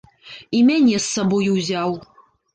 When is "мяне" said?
0.69-0.95